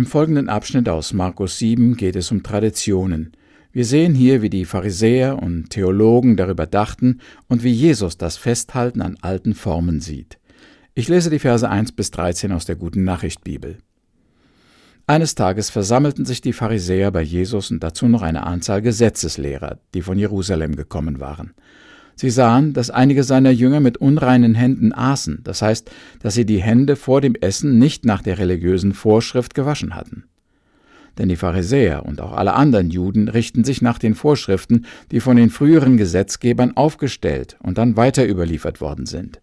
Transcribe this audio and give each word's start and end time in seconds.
Im 0.00 0.06
folgenden 0.06 0.48
Abschnitt 0.48 0.88
aus 0.88 1.12
Markus 1.12 1.58
7 1.58 1.94
geht 1.94 2.16
es 2.16 2.30
um 2.30 2.42
Traditionen. 2.42 3.32
Wir 3.70 3.84
sehen 3.84 4.14
hier, 4.14 4.40
wie 4.40 4.48
die 4.48 4.64
Pharisäer 4.64 5.42
und 5.42 5.68
Theologen 5.68 6.38
darüber 6.38 6.66
dachten 6.66 7.20
und 7.48 7.64
wie 7.64 7.70
Jesus 7.70 8.16
das 8.16 8.38
Festhalten 8.38 9.02
an 9.02 9.18
alten 9.20 9.52
Formen 9.52 10.00
sieht. 10.00 10.38
Ich 10.94 11.08
lese 11.08 11.28
die 11.28 11.38
Verse 11.38 11.68
1 11.68 11.92
bis 11.92 12.10
13 12.12 12.50
aus 12.50 12.64
der 12.64 12.76
Guten 12.76 13.04
Nachricht 13.04 13.44
Bibel. 13.44 13.76
Eines 15.06 15.34
Tages 15.34 15.68
versammelten 15.68 16.24
sich 16.24 16.40
die 16.40 16.54
Pharisäer 16.54 17.10
bei 17.10 17.20
Jesus 17.20 17.70
und 17.70 17.84
dazu 17.84 18.08
noch 18.08 18.22
eine 18.22 18.46
Anzahl 18.46 18.80
Gesetzeslehrer, 18.80 19.80
die 19.92 20.00
von 20.00 20.18
Jerusalem 20.18 20.76
gekommen 20.76 21.20
waren. 21.20 21.52
Sie 22.20 22.28
sahen, 22.28 22.74
dass 22.74 22.90
einige 22.90 23.24
seiner 23.24 23.50
Jünger 23.50 23.80
mit 23.80 23.96
unreinen 23.96 24.54
Händen 24.54 24.92
aßen, 24.92 25.40
das 25.42 25.62
heißt, 25.62 25.90
dass 26.20 26.34
sie 26.34 26.44
die 26.44 26.60
Hände 26.60 26.96
vor 26.96 27.22
dem 27.22 27.34
Essen 27.34 27.78
nicht 27.78 28.04
nach 28.04 28.20
der 28.20 28.36
religiösen 28.36 28.92
Vorschrift 28.92 29.54
gewaschen 29.54 29.94
hatten 29.94 30.24
denn 31.18 31.28
die 31.28 31.36
Pharisäer 31.36 32.06
und 32.06 32.20
auch 32.20 32.32
alle 32.32 32.54
anderen 32.54 32.88
Juden 32.88 33.28
richten 33.28 33.64
sich 33.64 33.82
nach 33.82 33.98
den 33.98 34.14
Vorschriften, 34.14 34.86
die 35.10 35.20
von 35.20 35.36
den 35.36 35.50
früheren 35.50 35.96
Gesetzgebern 35.96 36.76
aufgestellt 36.76 37.58
und 37.62 37.78
dann 37.78 37.96
weiter 37.96 38.26
überliefert 38.26 38.80
worden 38.80 39.06
sind. 39.06 39.40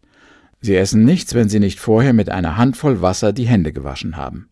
Sie 0.61 0.75
essen 0.75 1.03
nichts, 1.03 1.35
wenn 1.35 1.49
sie 1.49 1.59
nicht 1.59 1.79
vorher 1.79 2.13
mit 2.13 2.29
einer 2.29 2.57
Handvoll 2.57 3.01
Wasser 3.01 3.33
die 3.33 3.47
Hände 3.47 3.73
gewaschen 3.73 4.17
haben. 4.17 4.47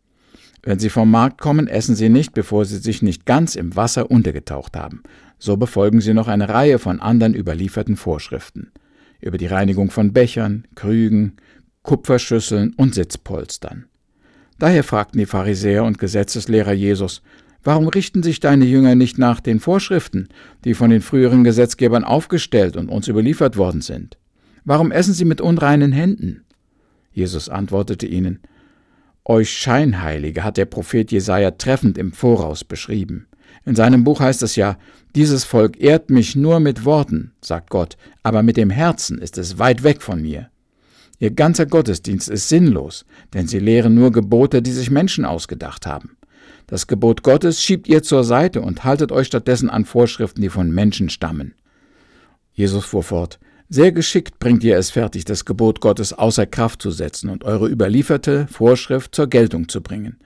Wenn 0.62 0.78
sie 0.78 0.90
vom 0.90 1.10
Markt 1.10 1.40
kommen, 1.40 1.68
essen 1.68 1.96
sie 1.96 2.10
nicht, 2.10 2.34
bevor 2.34 2.66
sie 2.66 2.78
sich 2.78 3.02
nicht 3.02 3.26
ganz 3.26 3.56
im 3.56 3.76
Wasser 3.76 4.12
untergetaucht 4.12 4.76
haben. 4.76 5.04
So 5.46 5.58
befolgen 5.58 6.02
sie 6.02 6.16
noch 6.16 6.28
eine 6.28 6.50
Reihe 6.50 6.80
von 6.80 7.00
anderen 7.00 7.36
überlieferten 7.36 7.98
Vorschriften 7.98 8.72
über 9.22 9.38
die 9.38 9.46
Reinigung 9.46 9.92
von 9.92 10.12
Bechern, 10.12 10.66
Krügen, 10.74 11.34
Kupferschüsseln 11.84 12.74
und 12.74 12.96
Sitzpolstern. 12.96 13.86
Daher 14.58 14.84
fragten 14.84 15.20
die 15.20 15.28
Pharisäer 15.28 15.84
und 15.84 16.00
Gesetzeslehrer 16.00 16.74
Jesus, 16.74 17.22
Warum 17.64 17.88
richten 17.88 18.24
sich 18.24 18.40
deine 18.40 18.66
Jünger 18.66 18.96
nicht 18.96 19.20
nach 19.20 19.40
den 19.40 19.60
Vorschriften, 19.60 20.30
die 20.64 20.74
von 20.74 20.90
den 20.90 21.02
früheren 21.02 21.44
Gesetzgebern 21.44 22.04
aufgestellt 22.04 22.76
und 22.76 22.90
uns 22.90 23.08
überliefert 23.08 23.56
worden 23.56 23.82
sind? 23.82 24.18
Warum 24.64 24.92
essen 24.92 25.14
sie 25.14 25.26
mit 25.26 25.42
unreinen 25.42 25.92
Händen? 25.92 26.44
Jesus 27.12 27.50
antwortete 27.50 28.08
ihnen, 28.08 28.40
Euch 29.24 29.52
Scheinheilige 29.52 30.44
hat 30.44 30.58
der 30.58 30.66
Prophet 30.66 31.12
Jesaja 31.12 31.52
treffend 31.52 32.00
im 32.00 32.14
Voraus 32.14 32.64
beschrieben. 32.64 33.28
In 33.64 33.76
seinem 33.76 34.04
Buch 34.04 34.20
heißt 34.20 34.44
es 34.44 34.56
ja, 34.56 34.78
dieses 35.16 35.46
Volk 35.46 35.80
ehrt 35.80 36.10
mich 36.10 36.36
nur 36.36 36.60
mit 36.60 36.84
Worten, 36.84 37.32
sagt 37.42 37.70
Gott, 37.70 37.98
aber 38.24 38.44
mit 38.44 38.58
dem 38.58 38.70
Herzen 38.70 39.18
ist 39.18 39.38
es 39.38 39.58
weit 39.58 39.84
weg 39.84 40.02
von 40.02 40.22
mir. 40.22 40.50
Ihr 41.20 41.32
ganzer 41.32 41.66
Gottesdienst 41.66 42.30
ist 42.30 42.50
sinnlos, 42.50 43.06
denn 43.34 43.48
sie 43.48 43.60
lehren 43.60 43.96
nur 43.96 44.12
Gebote, 44.12 44.62
die 44.62 44.72
sich 44.72 44.92
Menschen 44.92 45.24
ausgedacht 45.24 45.86
haben. 45.86 46.18
Das 46.68 46.88
Gebot 46.88 47.24
Gottes 47.24 47.64
schiebt 47.64 47.88
ihr 47.88 48.04
zur 48.04 48.24
Seite 48.24 48.62
und 48.62 48.84
haltet 48.84 49.12
euch 49.12 49.28
stattdessen 49.28 49.70
an 49.70 49.86
Vorschriften, 49.86 50.42
die 50.42 50.50
von 50.50 50.72
Menschen 50.72 51.10
stammen. 51.10 51.54
Jesus 52.54 52.86
fuhr 52.86 53.04
fort, 53.04 53.40
sehr 53.70 53.92
geschickt 53.92 54.40
bringt 54.40 54.64
ihr 54.64 54.78
es 54.78 54.92
fertig, 54.92 55.26
das 55.26 55.46
Gebot 55.46 55.82
Gottes 55.82 56.14
außer 56.14 56.46
Kraft 56.46 56.82
zu 56.82 56.92
setzen 56.92 57.30
und 57.30 57.44
eure 57.44 57.68
überlieferte 57.68 58.48
Vorschrift 58.48 59.16
zur 59.16 59.28
Geltung 59.28 59.70
zu 59.70 59.82
bringen. 59.82 60.18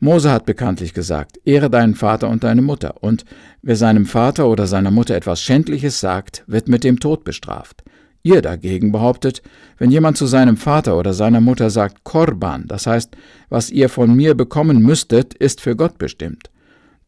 Mose 0.00 0.30
hat 0.30 0.46
bekanntlich 0.46 0.94
gesagt, 0.94 1.40
ehre 1.44 1.70
deinen 1.70 1.96
Vater 1.96 2.28
und 2.28 2.44
deine 2.44 2.62
Mutter, 2.62 3.02
und 3.02 3.24
wer 3.62 3.74
seinem 3.74 4.06
Vater 4.06 4.48
oder 4.48 4.66
seiner 4.68 4.92
Mutter 4.92 5.16
etwas 5.16 5.42
Schändliches 5.42 5.98
sagt, 5.98 6.44
wird 6.46 6.68
mit 6.68 6.84
dem 6.84 7.00
Tod 7.00 7.24
bestraft. 7.24 7.82
Ihr 8.22 8.42
dagegen 8.42 8.92
behauptet, 8.92 9.42
wenn 9.76 9.90
jemand 9.90 10.16
zu 10.16 10.26
seinem 10.26 10.56
Vater 10.56 10.96
oder 10.98 11.14
seiner 11.14 11.40
Mutter 11.40 11.70
sagt 11.70 12.04
Korban, 12.04 12.64
das 12.68 12.86
heißt, 12.86 13.16
was 13.48 13.70
ihr 13.70 13.88
von 13.88 14.14
mir 14.14 14.34
bekommen 14.34 14.82
müsstet, 14.82 15.34
ist 15.34 15.60
für 15.60 15.74
Gott 15.74 15.98
bestimmt, 15.98 16.50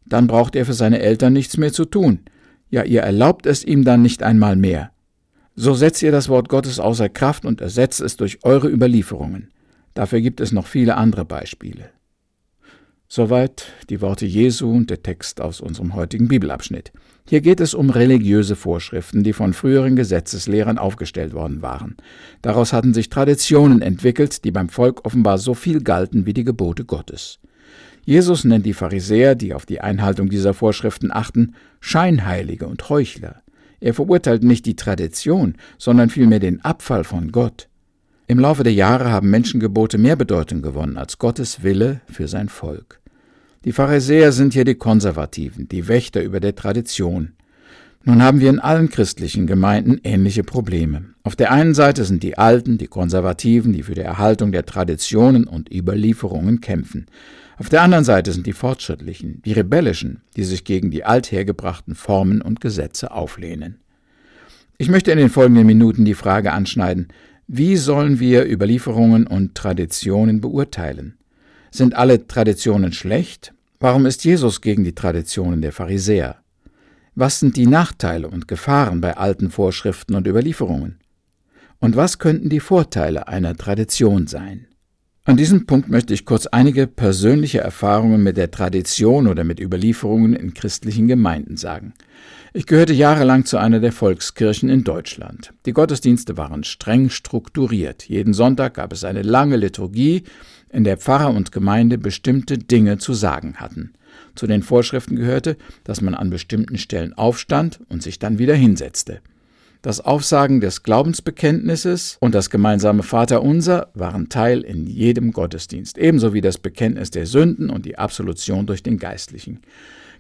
dann 0.07 0.27
braucht 0.27 0.57
er 0.57 0.67
für 0.67 0.73
seine 0.73 1.01
Eltern 1.01 1.33
nichts 1.33 1.57
mehr 1.57 1.73
zu 1.73 1.85
tun. 1.85 2.21
Ja, 2.71 2.85
ihr 2.85 3.03
erlaubt 3.03 3.47
es 3.47 3.65
ihm 3.65 3.85
dann 3.85 4.03
nicht 4.03 4.23
einmal 4.23 4.57
mehr. 4.57 4.91
So 5.55 5.75
setzt 5.75 6.03
ihr 6.03 6.13
das 6.13 6.29
Wort 6.29 6.49
Gottes 6.49 6.81
außer 6.81 7.09
Kraft 7.09 7.45
und 7.45 7.61
ersetzt 7.61 8.01
es 8.01 8.17
durch 8.17 8.39
eure 8.45 8.69
Überlieferungen. 8.69 9.51
Dafür 9.95 10.21
gibt 10.21 10.41
es 10.41 10.53
noch 10.53 10.67
viele 10.67 10.97
andere 10.97 11.25
Beispiele. 11.25 11.91
Soweit 13.13 13.73
die 13.89 14.01
Worte 14.03 14.25
Jesu 14.25 14.71
und 14.71 14.89
der 14.89 15.03
Text 15.03 15.41
aus 15.41 15.61
unserem 15.61 15.97
heutigen 15.97 16.29
Bibelabschnitt. 16.29 16.93
Hier 17.29 17.41
geht 17.41 17.59
es 17.59 17.75
um 17.75 17.91
religiöse 17.91 18.55
Vorschriften, 18.55 19.25
die 19.25 19.33
von 19.33 19.53
früheren 19.53 19.97
Gesetzeslehrern 19.97 20.79
aufgestellt 20.79 21.33
worden 21.33 21.61
waren. 21.61 21.97
Daraus 22.41 22.73
hatten 22.73 22.95
sich 22.95 23.09
Traditionen 23.09 23.83
entwickelt, 23.83 24.45
die 24.45 24.53
beim 24.53 24.69
Volk 24.69 25.05
offenbar 25.05 25.39
so 25.39 25.55
viel 25.55 25.83
galten 25.83 26.25
wie 26.25 26.35
die 26.35 26.45
Gebote 26.45 26.85
Gottes. 26.85 27.41
Jesus 28.05 28.45
nennt 28.45 28.65
die 28.65 28.75
Pharisäer, 28.75 29.35
die 29.35 29.55
auf 29.55 29.67
die 29.67 29.81
Einhaltung 29.81 30.29
dieser 30.29 30.55
Vorschriften 30.55 31.11
achten, 31.11 31.57
Scheinheilige 31.81 32.69
und 32.69 32.89
Heuchler. 32.91 33.43
Er 33.81 33.93
verurteilt 33.93 34.45
nicht 34.45 34.67
die 34.67 34.77
Tradition, 34.77 35.57
sondern 35.79 36.11
vielmehr 36.11 36.39
den 36.39 36.61
Abfall 36.65 37.03
von 37.03 37.33
Gott. 37.33 37.67
Im 38.29 38.39
Laufe 38.39 38.63
der 38.63 38.73
Jahre 38.73 39.11
haben 39.11 39.31
Menschengebote 39.31 39.99
mehr 39.99 40.15
Bedeutung 40.15 40.63
gewonnen 40.63 40.97
als 40.97 41.19
Gottes 41.19 41.65
Wille 41.65 42.03
für 42.07 42.29
sein 42.29 42.49
Volk. 42.49 43.00
Die 43.67 43.73
Pharisäer 43.73 44.33
sind 44.33 44.55
hier 44.55 44.65
die 44.65 44.75
Konservativen, 44.75 45.69
die 45.69 45.87
Wächter 45.87 46.23
über 46.23 46.41
der 46.41 46.55
Tradition. 46.55 47.33
Nun 48.05 48.23
haben 48.23 48.41
wir 48.41 48.49
in 48.49 48.59
allen 48.59 48.89
christlichen 48.89 49.47
Gemeinden 49.47 50.01
ähnliche 50.03 50.43
Probleme. 50.43 51.11
Auf 51.25 51.37
der 51.37 51.53
einen 51.53 51.75
Seite 51.75 52.05
sind 52.05 52.23
die 52.23 52.39
Alten, 52.39 52.79
die 52.79 52.87
Konservativen, 52.87 53.75
die 53.75 53.83
für 53.83 53.95
die 53.95 54.01
Erhaltung 54.01 54.53
der 54.53 54.65
Traditionen 54.65 55.45
und 55.45 55.71
Überlieferungen 55.71 56.63
kämpfen. 56.63 57.05
Auf 57.59 57.69
der 57.69 57.83
anderen 57.83 58.05
Seite 58.05 58.33
sind 58.33 58.47
die 58.47 58.55
Fortschrittlichen, 58.55 59.43
die 59.45 59.53
Rebellischen, 59.53 60.23
die 60.39 60.45
sich 60.45 60.65
gegen 60.65 60.91
die 60.91 61.05
althergebrachten 61.05 61.95
Formen 61.95 62.41
und 62.41 62.63
Gesetze 62.63 63.11
auflehnen. 63.11 63.77
Ich 64.79 64.89
möchte 64.89 65.13
in 65.13 65.19
den 65.19 65.29
folgenden 65.29 65.67
Minuten 65.67 66.07
die 66.07 66.15
Frage 66.15 66.53
anschneiden, 66.53 67.09
wie 67.47 67.77
sollen 67.77 68.21
wir 68.21 68.51
Überlieferungen 68.51 69.27
und 69.27 69.55
Traditionen 69.55 70.41
beurteilen? 70.41 71.19
Sind 71.71 71.95
alle 71.95 72.27
Traditionen 72.27 72.93
schlecht? 72.93 73.55
Warum 73.79 74.07
ist 74.07 74.25
Jesus 74.25 74.61
gegen 74.61 74.85
die 74.85 74.95
Traditionen 74.95 75.63
der 75.63 75.73
Pharisäer? 75.73 76.37
Was 77.15 77.41
sind 77.41 77.57
die 77.57 77.67
Nachteile 77.67 78.29
und 78.29 78.49
Gefahren 78.49 79.01
bei 79.01 79.17
alten 79.17 79.51
Vorschriften 79.51 80.15
und 80.15 80.27
Überlieferungen? 80.27 80.99
Und 81.79 81.97
was 81.97 82.19
könnten 82.19 82.49
die 82.49 82.61
Vorteile 82.61 83.29
einer 83.29 83.57
Tradition 83.57 84.27
sein? 84.27 84.67
An 85.31 85.37
diesem 85.37 85.65
Punkt 85.65 85.89
möchte 85.89 86.13
ich 86.13 86.25
kurz 86.25 86.49
einige 86.49 86.89
persönliche 86.89 87.61
Erfahrungen 87.61 88.21
mit 88.21 88.37
der 88.37 88.51
Tradition 88.51 89.29
oder 89.29 89.45
mit 89.45 89.61
Überlieferungen 89.61 90.35
in 90.35 90.55
christlichen 90.55 91.07
Gemeinden 91.07 91.57
sagen. 91.57 91.95
Ich 92.53 92.67
gehörte 92.67 92.95
jahrelang 92.95 93.45
zu 93.45 93.57
einer 93.57 93.79
der 93.79 93.93
Volkskirchen 93.93 94.69
in 94.69 94.83
Deutschland. 94.83 95.53
Die 95.67 95.73
Gottesdienste 95.73 96.37
waren 96.37 96.65
streng 96.65 97.11
strukturiert. 97.11 98.09
Jeden 98.09 98.35
Sonntag 98.35 98.75
gab 98.75 98.93
es 98.93 99.05
eine 99.05 99.23
lange 99.23 99.55
Liturgie, 99.55 100.25
in 100.69 100.83
der 100.83 100.97
Pfarrer 100.97 101.33
und 101.33 101.53
Gemeinde 101.53 101.97
bestimmte 101.97 102.59
Dinge 102.59 102.99
zu 102.99 103.15
sagen 103.15 103.55
hatten. 103.59 103.93
Zu 104.35 104.49
den 104.49 104.65
Vorschriften 104.65 105.15
gehörte, 105.15 105.57
dass 105.85 106.01
man 106.01 106.17
an 106.17 106.31
bestimmten 106.31 106.77
Stellen 106.77 107.13
aufstand 107.13 107.79
und 107.89 108.03
sich 108.03 108.19
dann 108.19 108.41
wieder 108.41 108.57
hinsetzte. 108.57 109.21
Das 109.83 110.01
Aufsagen 110.01 110.61
des 110.61 110.83
Glaubensbekenntnisses 110.83 112.19
und 112.21 112.35
das 112.35 112.51
gemeinsame 112.51 113.03
Vaterunser 113.03 113.89
waren 113.95 114.29
Teil 114.29 114.61
in 114.61 114.87
jedem 114.87 115.33
Gottesdienst, 115.33 115.97
ebenso 115.97 116.35
wie 116.35 116.43
das 116.43 116.59
Bekenntnis 116.59 117.11
der 117.11 117.25
Sünden 117.25 117.71
und 117.71 117.87
die 117.87 117.97
Absolution 117.97 118.67
durch 118.67 118.83
den 118.83 118.99
Geistlichen. 118.99 119.61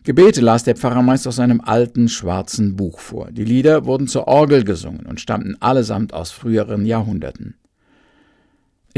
Gebete 0.02 0.40
las 0.40 0.64
der 0.64 0.76
Pfarrer 0.76 1.02
meist 1.02 1.28
aus 1.28 1.38
einem 1.38 1.60
alten 1.60 2.08
schwarzen 2.08 2.74
Buch 2.74 3.00
vor. 3.00 3.30
Die 3.32 3.44
Lieder 3.44 3.84
wurden 3.84 4.06
zur 4.06 4.28
Orgel 4.28 4.64
gesungen 4.64 5.04
und 5.04 5.20
stammten 5.20 5.60
allesamt 5.60 6.14
aus 6.14 6.30
früheren 6.30 6.86
Jahrhunderten. 6.86 7.56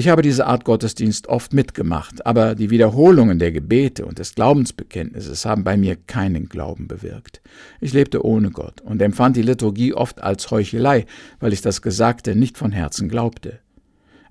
Ich 0.02 0.08
habe 0.08 0.22
diese 0.22 0.48
Art 0.48 0.64
Gottesdienst 0.64 1.28
oft 1.28 1.52
mitgemacht, 1.54 2.26
aber 2.26 2.56
die 2.56 2.70
Wiederholungen 2.70 3.38
der 3.38 3.52
Gebete 3.52 4.04
und 4.04 4.18
des 4.18 4.34
Glaubensbekenntnisses 4.34 5.44
haben 5.44 5.62
bei 5.62 5.76
mir 5.76 5.94
keinen 5.94 6.48
Glauben 6.48 6.88
bewirkt. 6.88 7.40
Ich 7.80 7.92
lebte 7.92 8.26
ohne 8.26 8.50
Gott 8.50 8.80
und 8.80 9.00
empfand 9.00 9.36
die 9.36 9.42
Liturgie 9.42 9.94
oft 9.94 10.20
als 10.20 10.50
Heuchelei, 10.50 11.06
weil 11.38 11.52
ich 11.52 11.60
das 11.60 11.82
Gesagte 11.82 12.34
nicht 12.34 12.58
von 12.58 12.72
Herzen 12.72 13.08
glaubte. 13.08 13.60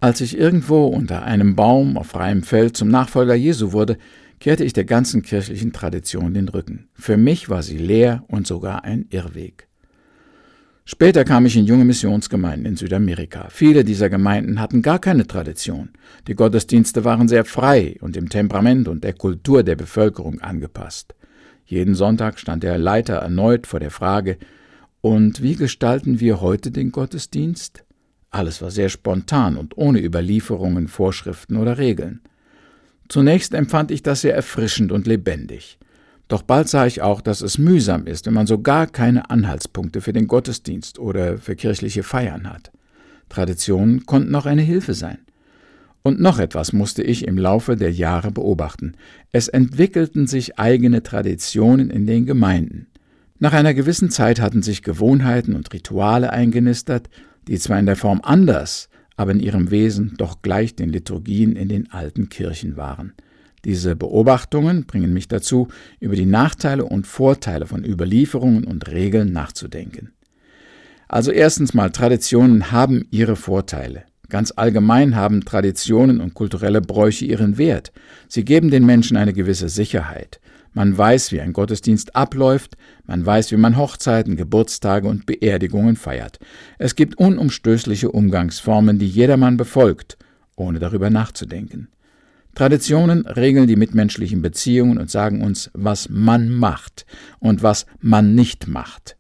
Als 0.02 0.20
ich 0.20 0.38
irgendwo 0.38 0.88
unter 0.88 1.24
einem 1.24 1.56
Baum 1.56 1.96
auf 1.96 2.08
freiem 2.08 2.44
Feld 2.44 2.76
zum 2.76 2.90
Nachfolger 2.90 3.36
Jesu 3.36 3.72
wurde, 3.72 3.98
kehrte 4.42 4.66
ich 4.66 4.74
der 4.74 4.84
ganzen 4.84 5.22
kirchlichen 5.22 5.72
Tradition 5.72 6.34
den 6.34 6.50
Rücken. 6.50 6.90
Für 6.96 7.16
mich 7.16 7.48
war 7.48 7.64
sie 7.64 7.78
leer 7.78 8.26
und 8.28 8.46
sogar 8.46 8.84
ein 8.84 9.06
Irrweg. 9.10 9.70
Später 10.84 11.24
kam 11.24 11.46
ich 11.46 11.56
in 11.56 11.66
junge 11.66 11.86
Missionsgemeinden 11.86 12.66
in 12.66 12.76
Südamerika. 12.76 13.48
Viele 13.50 13.84
dieser 13.84 14.10
Gemeinden 14.10 14.60
hatten 14.60 14.82
gar 14.82 15.00
keine 15.00 15.28
Tradition. 15.28 15.90
Die 16.28 16.36
Gottesdienste 16.36 17.06
waren 17.06 17.28
sehr 17.28 17.46
frei 17.46 17.98
und 18.02 18.16
dem 18.16 18.30
Temperament 18.30 18.88
und 18.88 19.04
der 19.04 19.14
Kultur 19.14 19.64
der 19.64 19.76
Bevölkerung 19.76 20.42
angepasst. 20.42 21.14
Jeden 21.66 21.96
Sonntag 21.96 22.40
stand 22.40 22.64
der 22.64 22.78
Leiter 22.78 23.16
erneut 23.16 23.68
vor 23.68 23.80
der 23.80 23.92
Frage, 23.92 24.38
und 25.02 25.42
wie 25.42 25.56
gestalten 25.56 26.20
wir 26.20 26.42
heute 26.42 26.70
den 26.70 26.92
Gottesdienst? 26.92 27.84
Alles 28.30 28.62
war 28.62 28.70
sehr 28.70 28.90
spontan 28.90 29.58
und 29.58 29.78
ohne 29.78 30.00
Überlieferungen, 30.00 30.88
Vorschriften 30.88 31.58
oder 31.58 31.78
Regeln. 31.78 32.22
Zunächst 33.10 33.54
empfand 33.54 33.92
ich 33.92 34.04
das 34.04 34.22
sehr 34.22 34.36
erfrischend 34.36 34.92
und 34.92 35.08
lebendig. 35.08 35.80
Doch 36.32 36.44
bald 36.44 36.70
sah 36.70 36.86
ich 36.86 37.02
auch, 37.02 37.20
dass 37.20 37.42
es 37.42 37.58
mühsam 37.58 38.08
ist, 38.08 38.26
wenn 38.26 38.34
man 38.34 38.48
so 38.48 38.62
gar 38.62 38.88
keine 38.88 39.30
Anhaltspunkte 39.30 40.00
für 40.00 40.14
den 40.14 40.28
Gottesdienst 40.28 40.98
oder 40.98 41.38
für 41.38 41.58
kirchliche 41.58 42.04
Feiern 42.04 42.50
hat. 42.50 42.72
Traditionen 43.28 44.06
konnten 44.06 44.34
auch 44.36 44.46
eine 44.46 44.62
Hilfe 44.62 44.94
sein. 44.94 45.18
Und 46.04 46.22
noch 46.22 46.40
etwas 46.40 46.72
musste 46.72 47.04
ich 47.04 47.28
im 47.28 47.38
Laufe 47.38 47.76
der 47.76 47.92
Jahre 47.92 48.32
beobachten. 48.32 48.94
Es 49.34 49.50
entwickelten 49.50 50.26
sich 50.26 50.58
eigene 50.58 51.04
Traditionen 51.04 51.90
in 51.90 52.08
den 52.08 52.26
Gemeinden. 52.26 52.88
Nach 53.40 53.52
einer 53.52 53.74
gewissen 53.74 54.10
Zeit 54.10 54.40
hatten 54.40 54.64
sich 54.64 54.84
Gewohnheiten 54.84 55.54
und 55.54 55.74
Rituale 55.74 56.32
eingenistet, 56.32 57.10
die 57.50 57.60
zwar 57.60 57.78
in 57.78 57.88
der 57.88 57.98
Form 57.98 58.22
anders, 58.24 58.88
aber 59.18 59.34
in 59.34 59.42
ihrem 59.42 59.70
Wesen 59.70 60.14
doch 60.16 60.42
gleich 60.42 60.78
den 60.78 60.94
Liturgien 60.94 61.58
in 61.58 61.68
den 61.68 61.92
alten 61.92 62.30
Kirchen 62.30 62.78
waren. 62.78 63.12
Diese 63.66 63.96
Beobachtungen 63.96 64.86
bringen 64.86 65.14
mich 65.14 65.28
dazu, 65.28 65.68
über 66.00 66.16
die 66.16 66.26
Nachteile 66.26 66.86
und 66.86 67.06
Vorteile 67.06 67.68
von 67.68 67.86
Überlieferungen 67.86 68.64
und 68.64 68.90
Regeln 68.90 69.32
nachzudenken. 69.32 70.12
Also 71.08 71.32
erstens 71.32 71.74
mal, 71.74 71.92
Traditionen 71.92 72.72
haben 72.72 73.06
ihre 73.12 73.36
Vorteile. 73.36 74.04
Ganz 74.30 74.54
allgemein 74.56 75.16
haben 75.18 75.44
Traditionen 75.44 76.22
und 76.22 76.34
kulturelle 76.34 76.80
Bräuche 76.80 77.26
ihren 77.26 77.58
Wert. 77.58 77.92
Sie 78.30 78.46
geben 78.46 78.72
den 78.72 78.86
Menschen 78.86 79.18
eine 79.18 79.34
gewisse 79.34 79.68
Sicherheit. 79.68 80.40
Man 80.74 80.98
weiß, 80.98 81.34
wie 81.34 81.42
ein 81.42 81.52
Gottesdienst 81.52 82.16
abläuft, 82.16 82.78
man 83.06 83.26
weiß, 83.26 83.52
wie 83.52 83.58
man 83.58 83.76
Hochzeiten, 83.76 84.38
Geburtstage 84.38 85.10
und 85.10 85.26
Beerdigungen 85.26 85.98
feiert. 85.98 86.40
Es 86.78 86.96
gibt 86.96 87.18
unumstößliche 87.18 88.10
Umgangsformen, 88.10 88.98
die 88.98 89.08
jedermann 89.08 89.58
befolgt, 89.58 90.18
ohne 90.56 90.80
darüber 90.80 91.10
nachzudenken. 91.10 91.90
Traditionen 92.56 93.26
regeln 93.26 93.68
die 93.68 93.76
mitmenschlichen 93.76 94.42
Beziehungen 94.42 94.98
und 94.98 95.10
sagen 95.10 95.42
uns, 95.42 95.72
was 95.74 96.10
man 96.10 96.50
macht 96.50 97.06
und 97.40 97.64
was 97.64 97.86
man 98.00 98.36
nicht 98.36 98.68
macht. 98.68 99.18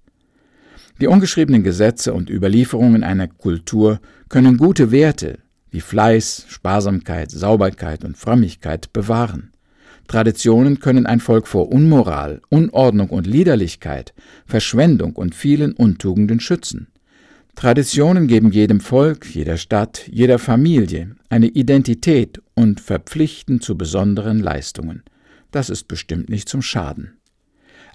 Die 0.99 1.07
ungeschriebenen 1.07 1.63
Gesetze 1.63 2.13
und 2.13 2.29
Überlieferungen 2.29 3.03
einer 3.03 3.27
Kultur 3.27 3.99
können 4.29 4.57
gute 4.57 4.91
Werte 4.91 5.39
wie 5.71 5.81
Fleiß, 5.81 6.45
Sparsamkeit, 6.49 7.31
Sauberkeit 7.31 8.03
und 8.03 8.17
Frömmigkeit 8.17 8.91
bewahren. 8.93 9.51
Traditionen 10.07 10.79
können 10.79 11.05
ein 11.05 11.21
Volk 11.21 11.47
vor 11.47 11.71
Unmoral, 11.71 12.41
Unordnung 12.49 13.09
und 13.09 13.25
Liederlichkeit, 13.25 14.13
Verschwendung 14.45 15.13
und 15.15 15.33
vielen 15.33 15.71
Untugenden 15.71 16.41
schützen. 16.41 16.90
Traditionen 17.56 18.27
geben 18.27 18.51
jedem 18.51 18.80
Volk, 18.80 19.25
jeder 19.33 19.57
Stadt, 19.57 20.07
jeder 20.12 20.39
Familie 20.39 21.15
eine 21.30 21.48
Identität 21.48 22.42
und 22.56 22.80
verpflichten 22.80 23.62
zu 23.62 23.77
besonderen 23.77 24.39
Leistungen. 24.39 25.03
Das 25.51 25.69
ist 25.69 25.88
bestimmt 25.88 26.30
nicht 26.30 26.50
zum 26.50 26.62
Schaden. 26.62 27.18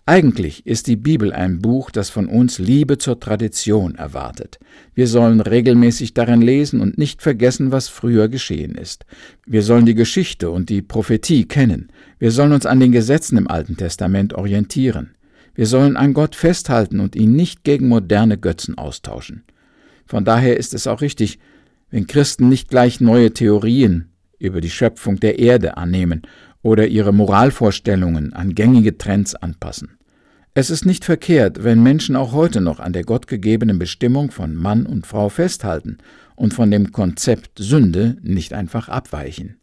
Eigentlich 0.08 0.64
ist 0.67 0.87
die 0.87 0.94
Bibel 0.94 1.32
ein 1.32 1.58
Buch, 1.58 1.91
das 1.91 2.11
von 2.11 2.29
uns 2.29 2.61
Liebe 2.61 2.97
zur 2.97 3.19
Tradition 3.19 3.97
erwartet. 3.97 4.61
Wir 4.94 5.08
sollen 5.08 5.41
regelmäßig 5.41 6.14
darin 6.14 6.43
lesen 6.43 6.81
und 6.81 6.97
nicht 6.97 7.23
vergessen, 7.23 7.73
was 7.73 7.88
früher 7.88 8.29
geschehen 8.29 8.76
ist. 8.76 9.05
Wir 9.47 9.62
sollen 9.62 9.85
die 9.85 9.97
Geschichte 9.97 10.50
und 10.50 10.69
die 10.69 10.81
Prophetie 10.81 11.47
kennen. 11.47 11.88
Wir 12.20 12.31
sollen 12.31 12.53
uns 12.53 12.67
an 12.67 12.79
den 12.79 12.93
Gesetzen 12.93 13.37
im 13.37 13.49
Alten 13.49 13.76
Testament 13.76 14.32
orientieren. 14.32 15.15
Wir 15.56 15.67
sollen 15.67 15.97
an 15.97 16.12
Gott 16.12 16.37
festhalten 16.37 17.00
und 17.00 17.17
ihn 17.17 17.32
nicht 17.32 17.64
gegen 17.64 17.88
moderne 17.88 18.37
Götzen 18.37 18.76
austauschen. 18.76 19.43
Von 20.05 20.25
daher 20.25 20.58
ist 20.58 20.75
es 20.75 20.87
auch 20.87 21.00
richtig, 21.00 21.38
wenn 21.91 22.06
Christen 22.06 22.49
nicht 22.50 22.69
gleich 22.69 23.00
neue 23.00 23.32
Theorien 23.32 24.11
über 24.38 24.61
die 24.61 24.70
Schöpfung 24.70 25.19
der 25.19 25.38
Erde 25.38 25.79
annehmen 25.79 26.23
oder 26.62 26.87
ihre 26.87 27.12
Moralvorstellungen 27.12 28.35
an 28.35 28.55
gängige 28.55 28.99
Trends 28.99 29.35
anpassen. 29.35 29.97
Es 30.53 30.69
ist 30.69 30.85
nicht 30.85 31.06
verkehrt, 31.06 31.64
wenn 31.64 31.82
Menschen 31.82 32.17
auch 32.17 32.32
heute 32.32 32.61
noch 32.61 32.79
an 32.79 32.93
der 32.93 33.05
gottgegebenen 33.05 33.79
Bestimmung 33.79 34.31
von 34.31 34.55
Mann 34.55 34.85
und 34.85 35.06
Frau 35.06 35.31
festhalten 35.31 35.99
und 36.35 36.53
von 36.53 36.70
dem 36.70 36.93
Konzept 36.93 37.58
Sünde 37.58 38.19
nicht 38.23 38.53
einfach 38.53 38.91
abweichen. 38.91 39.56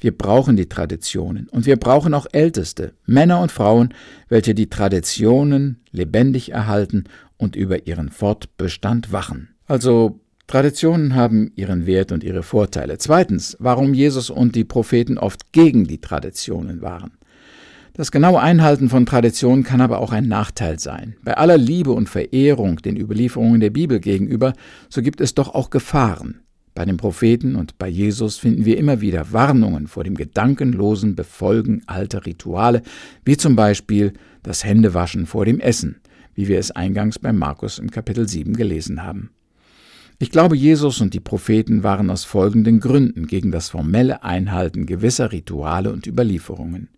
Wir 0.00 0.16
brauchen 0.16 0.56
die 0.56 0.68
Traditionen 0.68 1.48
und 1.48 1.66
wir 1.66 1.76
brauchen 1.76 2.14
auch 2.14 2.26
Älteste, 2.32 2.94
Männer 3.06 3.40
und 3.40 3.52
Frauen, 3.52 3.94
welche 4.28 4.54
die 4.54 4.70
Traditionen 4.70 5.82
lebendig 5.92 6.52
erhalten 6.52 7.04
und 7.36 7.54
über 7.54 7.86
ihren 7.86 8.10
Fortbestand 8.10 9.12
wachen. 9.12 9.50
Also 9.66 10.20
Traditionen 10.46 11.14
haben 11.14 11.52
ihren 11.54 11.86
Wert 11.86 12.10
und 12.10 12.24
ihre 12.24 12.42
Vorteile. 12.42 12.98
Zweitens, 12.98 13.56
warum 13.60 13.94
Jesus 13.94 14.30
und 14.30 14.56
die 14.56 14.64
Propheten 14.64 15.18
oft 15.18 15.52
gegen 15.52 15.84
die 15.86 16.00
Traditionen 16.00 16.80
waren. 16.80 17.12
Das 17.92 18.10
genaue 18.10 18.40
Einhalten 18.40 18.88
von 18.88 19.04
Traditionen 19.04 19.62
kann 19.62 19.80
aber 19.80 20.00
auch 20.00 20.12
ein 20.12 20.26
Nachteil 20.26 20.78
sein. 20.78 21.16
Bei 21.22 21.36
aller 21.36 21.58
Liebe 21.58 21.92
und 21.92 22.08
Verehrung 22.08 22.76
den 22.76 22.96
Überlieferungen 22.96 23.60
der 23.60 23.70
Bibel 23.70 24.00
gegenüber, 24.00 24.54
so 24.88 25.02
gibt 25.02 25.20
es 25.20 25.34
doch 25.34 25.54
auch 25.54 25.70
Gefahren. 25.70 26.40
Bei 26.74 26.84
den 26.84 26.96
Propheten 26.96 27.56
und 27.56 27.78
bei 27.78 27.88
Jesus 27.88 28.38
finden 28.38 28.64
wir 28.64 28.78
immer 28.78 29.00
wieder 29.00 29.32
Warnungen 29.32 29.88
vor 29.88 30.04
dem 30.04 30.14
gedankenlosen 30.14 31.16
Befolgen 31.16 31.82
alter 31.86 32.26
Rituale, 32.26 32.82
wie 33.24 33.36
zum 33.36 33.56
Beispiel 33.56 34.12
das 34.42 34.64
Händewaschen 34.64 35.26
vor 35.26 35.44
dem 35.44 35.60
Essen, 35.60 36.00
wie 36.34 36.48
wir 36.48 36.58
es 36.58 36.70
eingangs 36.70 37.18
bei 37.18 37.32
Markus 37.32 37.78
im 37.78 37.90
Kapitel 37.90 38.28
7 38.28 38.54
gelesen 38.54 39.02
haben. 39.02 39.30
Ich 40.22 40.30
glaube, 40.30 40.54
Jesus 40.54 41.00
und 41.00 41.14
die 41.14 41.20
Propheten 41.20 41.82
waren 41.82 42.10
aus 42.10 42.24
folgenden 42.24 42.78
Gründen 42.80 43.26
gegen 43.26 43.50
das 43.50 43.70
formelle 43.70 44.22
Einhalten 44.22 44.84
gewisser 44.84 45.32
Rituale 45.32 45.90
und 45.90 46.06
Überlieferungen. 46.06 46.90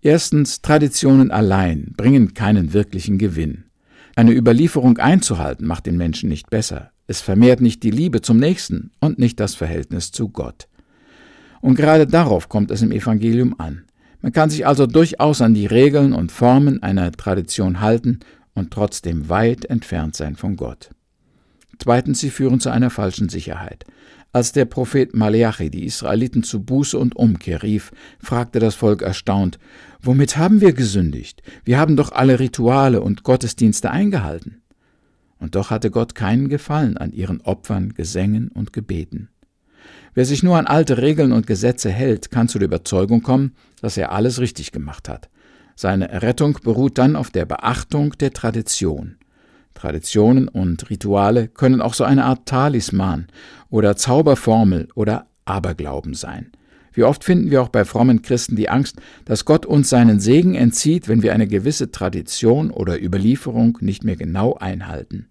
Erstens, 0.00 0.62
Traditionen 0.62 1.30
allein 1.30 1.92
bringen 1.96 2.32
keinen 2.32 2.72
wirklichen 2.72 3.18
Gewinn. 3.18 3.64
Eine 4.16 4.32
Überlieferung 4.32 4.96
einzuhalten 4.96 5.66
macht 5.66 5.84
den 5.84 5.98
Menschen 5.98 6.30
nicht 6.30 6.48
besser. 6.48 6.92
Es 7.10 7.20
vermehrt 7.20 7.60
nicht 7.60 7.82
die 7.82 7.90
Liebe 7.90 8.22
zum 8.22 8.36
Nächsten 8.36 8.92
und 9.00 9.18
nicht 9.18 9.40
das 9.40 9.56
Verhältnis 9.56 10.12
zu 10.12 10.28
Gott. 10.28 10.68
Und 11.60 11.74
gerade 11.74 12.06
darauf 12.06 12.48
kommt 12.48 12.70
es 12.70 12.82
im 12.82 12.92
Evangelium 12.92 13.56
an. 13.58 13.82
Man 14.22 14.30
kann 14.30 14.48
sich 14.48 14.64
also 14.64 14.86
durchaus 14.86 15.42
an 15.42 15.52
die 15.52 15.66
Regeln 15.66 16.12
und 16.12 16.30
Formen 16.30 16.84
einer 16.84 17.10
Tradition 17.10 17.80
halten 17.80 18.20
und 18.54 18.70
trotzdem 18.70 19.28
weit 19.28 19.64
entfernt 19.64 20.14
sein 20.14 20.36
von 20.36 20.54
Gott. 20.54 20.90
Zweitens, 21.80 22.20
sie 22.20 22.30
führen 22.30 22.60
zu 22.60 22.70
einer 22.70 22.90
falschen 22.90 23.28
Sicherheit. 23.28 23.86
Als 24.32 24.52
der 24.52 24.66
Prophet 24.66 25.12
Maleachi 25.12 25.68
die 25.68 25.86
Israeliten 25.86 26.44
zu 26.44 26.62
Buße 26.62 26.96
und 26.96 27.16
Umkehr 27.16 27.64
rief, 27.64 27.90
fragte 28.20 28.60
das 28.60 28.76
Volk 28.76 29.02
erstaunt, 29.02 29.58
Womit 30.00 30.36
haben 30.36 30.60
wir 30.60 30.74
gesündigt? 30.74 31.42
Wir 31.64 31.80
haben 31.80 31.96
doch 31.96 32.12
alle 32.12 32.38
Rituale 32.38 33.00
und 33.00 33.24
Gottesdienste 33.24 33.90
eingehalten. 33.90 34.59
Und 35.40 35.54
doch 35.54 35.70
hatte 35.70 35.90
Gott 35.90 36.14
keinen 36.14 36.48
Gefallen 36.48 36.96
an 36.96 37.12
ihren 37.12 37.40
Opfern, 37.40 37.94
Gesängen 37.94 38.48
und 38.48 38.72
Gebeten. 38.72 39.30
Wer 40.14 40.24
sich 40.24 40.42
nur 40.42 40.58
an 40.58 40.66
alte 40.66 40.98
Regeln 40.98 41.32
und 41.32 41.46
Gesetze 41.46 41.90
hält, 41.90 42.30
kann 42.30 42.48
zu 42.48 42.58
der 42.58 42.66
Überzeugung 42.66 43.22
kommen, 43.22 43.54
dass 43.80 43.96
er 43.96 44.12
alles 44.12 44.40
richtig 44.40 44.70
gemacht 44.70 45.08
hat. 45.08 45.30
Seine 45.76 46.10
Errettung 46.10 46.58
beruht 46.62 46.98
dann 46.98 47.16
auf 47.16 47.30
der 47.30 47.46
Beachtung 47.46 48.12
der 48.18 48.32
Tradition. 48.32 49.16
Traditionen 49.72 50.48
und 50.48 50.90
Rituale 50.90 51.48
können 51.48 51.80
auch 51.80 51.94
so 51.94 52.04
eine 52.04 52.24
Art 52.26 52.44
Talisman 52.44 53.28
oder 53.70 53.96
Zauberformel 53.96 54.88
oder 54.94 55.26
Aberglauben 55.46 56.12
sein. 56.12 56.52
Wie 56.92 57.04
oft 57.04 57.24
finden 57.24 57.50
wir 57.50 57.62
auch 57.62 57.68
bei 57.68 57.84
frommen 57.84 58.20
Christen 58.20 58.56
die 58.56 58.68
Angst, 58.68 58.96
dass 59.24 59.44
Gott 59.44 59.64
uns 59.64 59.88
seinen 59.88 60.20
Segen 60.20 60.54
entzieht, 60.54 61.08
wenn 61.08 61.22
wir 61.22 61.32
eine 61.32 61.46
gewisse 61.46 61.90
Tradition 61.90 62.70
oder 62.70 63.02
Überlieferung 63.02 63.78
nicht 63.80 64.04
mehr 64.04 64.16
genau 64.16 64.54
einhalten. 64.56 65.29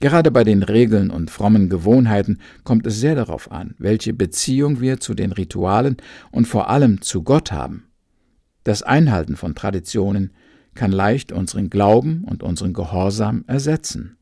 Gerade 0.00 0.30
bei 0.30 0.44
den 0.44 0.62
Regeln 0.62 1.10
und 1.10 1.30
frommen 1.30 1.68
Gewohnheiten 1.68 2.38
kommt 2.64 2.86
es 2.86 2.98
sehr 2.98 3.14
darauf 3.14 3.52
an, 3.52 3.74
welche 3.78 4.14
Beziehung 4.14 4.80
wir 4.80 4.98
zu 4.98 5.12
den 5.14 5.30
Ritualen 5.30 5.98
und 6.30 6.48
vor 6.48 6.70
allem 6.70 7.02
zu 7.02 7.22
Gott 7.22 7.52
haben. 7.52 7.84
Das 8.64 8.82
Einhalten 8.82 9.36
von 9.36 9.54
Traditionen 9.54 10.32
kann 10.74 10.90
leicht 10.90 11.32
unseren 11.32 11.68
Glauben 11.68 12.24
und 12.24 12.42
unseren 12.42 12.72
Gehorsam 12.72 13.44
ersetzen. 13.46 14.16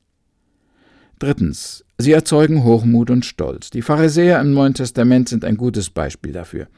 Drittens. 1.19 1.85
Sie 1.99 2.13
erzeugen 2.13 2.63
Hochmut 2.63 3.11
und 3.11 3.25
Stolz. 3.25 3.71
Die 3.71 3.83
Pharisäer 3.83 4.41
im 4.41 4.53
Neuen 4.53 4.75
Testament 4.75 5.29
sind 5.29 5.45
ein 5.45 5.57
gutes 5.57 5.91
Beispiel 5.91 6.33
dafür. 6.33 6.69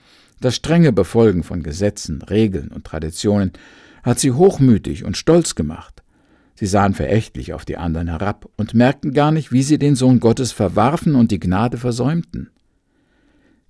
Das 0.40 0.57
strenge 0.57 0.92
Befolgen 0.92 1.42
von 1.42 1.62
Gesetzen, 1.62 2.23
Regeln 2.23 2.69
und 2.69 2.85
Traditionen 2.85 3.52
hat 4.02 4.19
sie 4.19 4.33
hochmütig 4.33 5.04
und 5.04 5.19
stolz 5.19 5.54
gemacht. 5.54 6.00
Sie 6.61 6.67
sahen 6.67 6.93
verächtlich 6.93 7.55
auf 7.55 7.64
die 7.64 7.79
anderen 7.79 8.09
herab 8.09 8.47
und 8.59 8.75
merkten 8.75 9.14
gar 9.14 9.33
nicht, 9.33 9.50
wie 9.50 9.62
sie 9.62 9.79
den 9.79 9.97
Sohn 9.97 10.21
Gottes 10.21 10.52
verwarfen 10.52 11.14
und 11.14 11.31
die 11.31 11.40
Gnade 11.40 11.79
versäumten. 11.79 12.50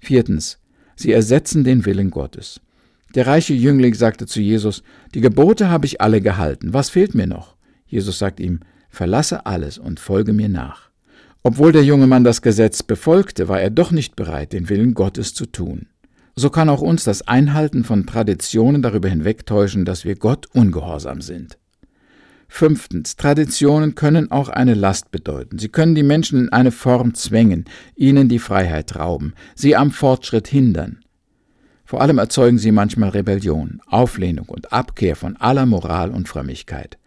Viertens. 0.00 0.58
Sie 0.96 1.12
ersetzen 1.12 1.62
den 1.62 1.86
Willen 1.86 2.10
Gottes. 2.10 2.60
Der 3.14 3.28
reiche 3.28 3.54
Jüngling 3.54 3.94
sagte 3.94 4.26
zu 4.26 4.40
Jesus, 4.40 4.82
Die 5.14 5.20
Gebote 5.20 5.68
habe 5.68 5.86
ich 5.86 6.00
alle 6.00 6.20
gehalten, 6.20 6.74
was 6.74 6.90
fehlt 6.90 7.14
mir 7.14 7.28
noch? 7.28 7.54
Jesus 7.86 8.18
sagt 8.18 8.40
ihm, 8.40 8.58
Verlasse 8.88 9.46
alles 9.46 9.78
und 9.78 10.00
folge 10.00 10.32
mir 10.32 10.48
nach. 10.48 10.90
Obwohl 11.44 11.70
der 11.70 11.84
junge 11.84 12.08
Mann 12.08 12.24
das 12.24 12.42
Gesetz 12.42 12.82
befolgte, 12.82 13.46
war 13.46 13.60
er 13.60 13.70
doch 13.70 13.92
nicht 13.92 14.16
bereit, 14.16 14.52
den 14.52 14.68
Willen 14.68 14.94
Gottes 14.94 15.32
zu 15.32 15.46
tun. 15.46 15.86
so 16.34 16.50
kann 16.50 16.68
auch 16.68 16.80
uns 16.80 17.04
das 17.04 17.22
Einhalten 17.22 17.84
von 17.84 18.04
Traditionen 18.04 18.82
darüber 18.82 19.08
hinwegtäuschen, 19.08 19.84
dass 19.84 20.04
wir 20.04 20.16
Gott 20.16 20.48
ungehorsam 20.52 21.20
sind. 21.20 21.59
Fünftens. 22.52 23.16
Traditionen 23.16 23.94
können 23.94 24.30
auch 24.32 24.48
eine 24.48 24.74
Last 24.74 25.12
bedeuten. 25.12 25.58
Sie 25.58 25.68
können 25.68 25.94
die 25.94 26.02
Menschen 26.02 26.40
in 26.40 26.48
eine 26.50 26.72
Form 26.72 27.14
zwängen, 27.14 27.64
ihnen 27.94 28.28
die 28.28 28.40
Freiheit 28.40 28.96
rauben, 28.96 29.34
sie 29.54 29.76
am 29.76 29.92
Fortschritt 29.92 30.48
hindern. 30.48 30.98
Vor 31.84 32.02
allem 32.02 32.18
erzeugen 32.18 32.58
sie 32.58 32.72
manchmal 32.72 33.10
Rebellion, 33.10 33.80
Auflehnung 33.86 34.46
und 34.48 34.72
Abkehr 34.72 35.16
von 35.16 35.36
aller 35.36 35.64
Moral 35.64 36.10
und 36.10 36.28
Frömmigkeit. 36.28 36.98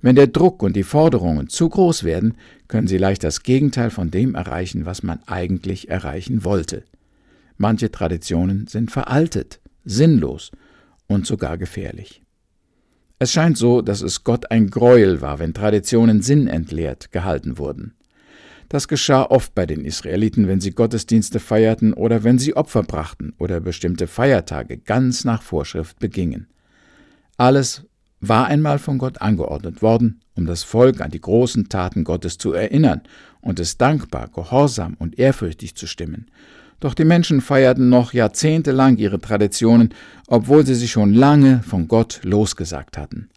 Wenn 0.00 0.14
der 0.14 0.28
Druck 0.28 0.62
und 0.62 0.76
die 0.76 0.84
Forderungen 0.84 1.48
zu 1.48 1.68
groß 1.68 2.04
werden, 2.04 2.34
können 2.68 2.86
sie 2.86 2.98
leicht 2.98 3.24
das 3.24 3.42
Gegenteil 3.42 3.90
von 3.90 4.10
dem 4.10 4.36
erreichen, 4.36 4.86
was 4.86 5.02
man 5.02 5.18
eigentlich 5.26 5.90
erreichen 5.90 6.44
wollte. 6.44 6.84
Manche 7.58 7.90
Traditionen 7.90 8.68
sind 8.68 8.90
veraltet, 8.90 9.60
sinnlos 9.84 10.52
und 11.08 11.26
sogar 11.26 11.58
gefährlich. 11.58 12.21
Es 13.22 13.30
scheint 13.30 13.56
so, 13.56 13.82
dass 13.82 14.02
es 14.02 14.24
Gott 14.24 14.50
ein 14.50 14.68
Greuel 14.68 15.20
war, 15.20 15.38
wenn 15.38 15.54
Traditionen 15.54 16.22
sinnentleert 16.22 17.12
gehalten 17.12 17.56
wurden. 17.56 17.94
Das 18.68 18.88
geschah 18.88 19.22
oft 19.22 19.54
bei 19.54 19.64
den 19.64 19.84
Israeliten, 19.84 20.48
wenn 20.48 20.60
sie 20.60 20.72
Gottesdienste 20.72 21.38
feierten 21.38 21.92
oder 21.92 22.24
wenn 22.24 22.40
sie 22.40 22.56
Opfer 22.56 22.82
brachten 22.82 23.32
oder 23.38 23.60
bestimmte 23.60 24.08
Feiertage 24.08 24.76
ganz 24.76 25.24
nach 25.24 25.40
Vorschrift 25.40 26.00
begingen. 26.00 26.48
Alles 27.36 27.84
war 28.18 28.46
einmal 28.48 28.80
von 28.80 28.98
Gott 28.98 29.22
angeordnet 29.22 29.82
worden, 29.82 30.20
um 30.34 30.44
das 30.44 30.64
Volk 30.64 31.00
an 31.00 31.12
die 31.12 31.20
großen 31.20 31.68
Taten 31.68 32.02
Gottes 32.02 32.38
zu 32.38 32.52
erinnern 32.52 33.02
und 33.40 33.60
es 33.60 33.78
dankbar, 33.78 34.30
gehorsam 34.34 34.96
und 34.98 35.16
ehrfürchtig 35.16 35.76
zu 35.76 35.86
stimmen. 35.86 36.26
Doch 36.82 36.94
die 36.94 37.04
Menschen 37.04 37.40
feierten 37.40 37.90
noch 37.90 38.12
jahrzehntelang 38.12 38.96
ihre 38.96 39.20
Traditionen, 39.20 39.90
obwohl 40.26 40.66
sie 40.66 40.74
sich 40.74 40.90
schon 40.90 41.14
lange 41.14 41.62
von 41.62 41.86
Gott 41.86 42.18
losgesagt 42.24 42.98
hatten. 42.98 43.30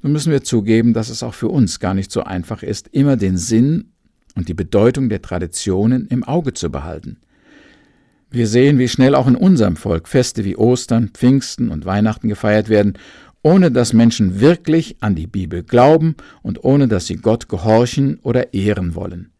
Nun 0.00 0.12
müssen 0.12 0.32
wir 0.32 0.42
zugeben, 0.42 0.94
dass 0.94 1.10
es 1.10 1.22
auch 1.22 1.34
für 1.34 1.48
uns 1.48 1.80
gar 1.80 1.92
nicht 1.92 2.10
so 2.10 2.22
einfach 2.22 2.62
ist, 2.62 2.88
immer 2.88 3.18
den 3.18 3.36
Sinn 3.36 3.92
und 4.34 4.48
die 4.48 4.54
Bedeutung 4.54 5.10
der 5.10 5.20
Traditionen 5.20 6.06
im 6.06 6.24
Auge 6.24 6.54
zu 6.54 6.70
behalten. 6.70 7.18
Wir 8.30 8.46
sehen, 8.46 8.78
wie 8.78 8.88
schnell 8.88 9.14
auch 9.14 9.26
in 9.26 9.36
unserem 9.36 9.76
Volk 9.76 10.08
Feste 10.08 10.46
wie 10.46 10.56
Ostern, 10.56 11.10
Pfingsten 11.12 11.68
und 11.68 11.84
Weihnachten 11.84 12.30
gefeiert 12.30 12.70
werden, 12.70 12.94
ohne 13.42 13.70
dass 13.70 13.92
Menschen 13.92 14.40
wirklich 14.40 14.96
an 15.00 15.14
die 15.14 15.26
Bibel 15.26 15.62
glauben 15.62 16.16
und 16.40 16.64
ohne 16.64 16.88
dass 16.88 17.06
sie 17.06 17.16
Gott 17.16 17.50
gehorchen 17.50 18.18
oder 18.22 18.54
ehren 18.54 18.94
wollen. 18.94 19.30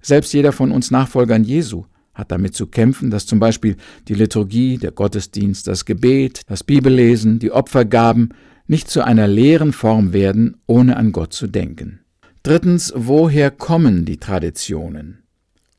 Selbst 0.00 0.32
jeder 0.32 0.52
von 0.52 0.72
uns 0.72 0.90
Nachfolgern 0.90 1.44
Jesu 1.44 1.84
hat 2.14 2.30
damit 2.30 2.54
zu 2.54 2.66
kämpfen, 2.66 3.10
dass 3.10 3.26
zum 3.26 3.38
Beispiel 3.38 3.76
die 4.08 4.14
Liturgie, 4.14 4.78
der 4.78 4.92
Gottesdienst, 4.92 5.66
das 5.66 5.84
Gebet, 5.84 6.42
das 6.46 6.64
Bibellesen, 6.64 7.38
die 7.38 7.52
Opfergaben 7.52 8.34
nicht 8.66 8.88
zu 8.88 9.02
einer 9.04 9.26
leeren 9.26 9.72
Form 9.72 10.12
werden, 10.12 10.56
ohne 10.66 10.96
an 10.96 11.12
Gott 11.12 11.32
zu 11.32 11.46
denken. 11.46 12.00
Drittens, 12.42 12.92
woher 12.94 13.50
kommen 13.50 14.04
die 14.04 14.18
Traditionen? 14.18 15.22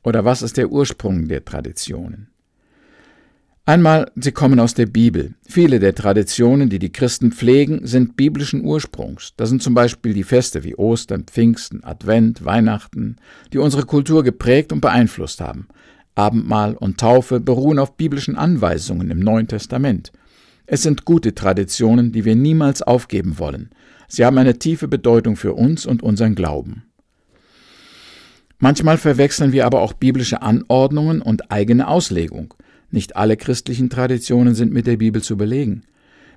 Oder 0.03 0.25
was 0.25 0.41
ist 0.41 0.57
der 0.57 0.69
Ursprung 0.69 1.27
der 1.27 1.45
Traditionen? 1.45 2.27
Einmal, 3.65 4.11
sie 4.15 4.33
kommen 4.33 4.59
aus 4.59 4.73
der 4.73 4.87
Bibel. 4.87 5.35
Viele 5.47 5.79
der 5.79 5.95
Traditionen, 5.95 6.69
die 6.69 6.79
die 6.79 6.91
Christen 6.91 7.31
pflegen, 7.31 7.87
sind 7.87 8.17
biblischen 8.17 8.65
Ursprungs. 8.65 9.33
Das 9.37 9.47
sind 9.47 9.63
zum 9.63 9.73
Beispiel 9.73 10.13
die 10.13 10.25
Feste 10.25 10.65
wie 10.65 10.75
Ostern, 10.75 11.23
Pfingsten, 11.23 11.81
Advent, 11.81 12.43
Weihnachten, 12.43 13.15
die 13.53 13.59
unsere 13.59 13.85
Kultur 13.85 14.21
geprägt 14.23 14.73
und 14.73 14.81
beeinflusst 14.81 15.39
haben. 15.39 15.69
Abendmahl 16.15 16.75
und 16.75 16.99
Taufe 16.99 17.39
beruhen 17.39 17.79
auf 17.79 17.97
biblischen 17.97 18.35
Anweisungen 18.35 19.09
im 19.09 19.19
Neuen 19.19 19.47
Testament. 19.47 20.11
Es 20.65 20.83
sind 20.83 21.05
gute 21.05 21.35
Traditionen, 21.35 22.11
die 22.11 22.25
wir 22.25 22.35
niemals 22.35 22.81
aufgeben 22.81 23.39
wollen. 23.39 23.69
Sie 24.07 24.25
haben 24.25 24.37
eine 24.37 24.59
tiefe 24.59 24.87
Bedeutung 24.87 25.35
für 25.35 25.53
uns 25.53 25.85
und 25.85 26.03
unseren 26.03 26.35
Glauben. 26.35 26.83
Manchmal 28.59 28.97
verwechseln 28.97 29.51
wir 29.51 29.65
aber 29.65 29.81
auch 29.81 29.93
biblische 29.93 30.41
Anordnungen 30.41 31.21
und 31.21 31.51
eigene 31.51 31.87
Auslegung. 31.87 32.53
Nicht 32.91 33.15
alle 33.15 33.35
christlichen 33.35 33.89
Traditionen 33.89 34.55
sind 34.55 34.71
mit 34.71 34.87
der 34.87 34.97
Bibel 34.97 35.21
zu 35.21 35.35
belegen. 35.35 35.83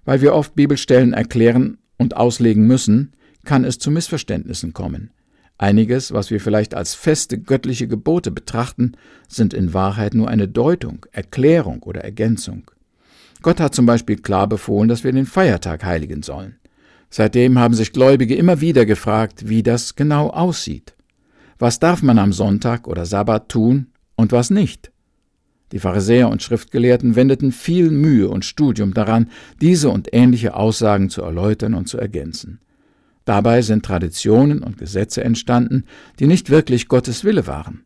Weil 0.05 0.23
wir 0.23 0.35
oft 0.35 0.55
Bibelstellen 0.55 1.13
erklären 1.13 1.79
und 1.99 2.17
auslegen 2.17 2.67
müssen, 2.67 3.13
kann 3.45 3.65
es 3.65 3.79
zu 3.79 3.91
Missverständnissen 3.91 4.73
kommen. 4.73 5.11
Einiges, 5.59 6.13
was 6.13 6.31
wir 6.31 6.41
vielleicht 6.41 6.75
als 6.75 6.95
feste 6.95 7.39
göttliche 7.39 7.89
Gebote 7.89 8.31
betrachten, 8.31 8.93
sind 9.27 9.55
in 9.55 9.73
Wahrheit 9.73 10.15
nur 10.15 10.29
eine 10.29 10.49
Deutung, 10.49 11.07
Erklärung 11.13 11.83
oder 11.83 12.05
Ergänzung. 12.05 12.71
Gott 13.43 13.61
hat 13.61 13.75
zum 13.75 13.87
Beispiel 13.87 14.17
klar 14.17 14.49
befohlen, 14.49 14.89
dass 14.89 15.05
wir 15.05 15.13
den 15.13 15.27
Feiertag 15.27 15.85
heiligen 15.85 16.23
sollen. 16.23 16.57
Seitdem 17.09 17.59
haben 17.59 17.75
sich 17.75 17.93
Gläubige 17.93 18.35
immer 18.35 18.61
wieder 18.61 18.85
gefragt, 18.85 19.49
wie 19.49 19.63
das 19.63 19.95
genau 19.97 20.29
aussieht. 20.29 20.95
Was 21.59 21.79
darf 21.79 22.03
man 22.03 22.19
am 22.19 22.33
Sonntag 22.33 22.87
oder 22.87 23.07
Sabbat 23.07 23.49
tun 23.49 23.87
und 24.17 24.33
was 24.33 24.51
nicht? 24.51 24.91
Die 25.73 25.79
Pharisäer 25.79 26.29
und 26.29 26.43
Schriftgelehrten 26.43 27.17
wendeten 27.17 27.51
viel 27.51 27.91
Mühe 27.91 28.29
und 28.29 28.45
Studium 28.45 28.95
daran, 28.95 29.31
diese 29.61 29.89
und 29.89 30.13
ähnliche 30.13 30.55
Aussagen 30.55 31.09
zu 31.09 31.23
erläutern 31.23 31.75
und 31.75 31.89
zu 31.89 31.99
ergänzen. 31.99 32.61
Dabei 33.27 33.61
sind 33.61 33.85
Traditionen 33.85 34.63
und 34.63 34.79
Gesetze 34.79 35.23
entstanden, 35.23 35.85
die 36.21 36.27
nicht 36.27 36.49
wirklich 36.49 36.89
Gottes 36.89 37.25
Wille 37.25 37.47
waren. 37.47 37.85